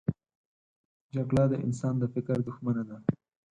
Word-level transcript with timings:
جګړه 1.15 1.43
د 1.51 1.53
انسان 1.65 1.93
د 1.99 2.03
فکر 2.13 2.37
دښمنه 2.47 2.83
ده 2.89 2.97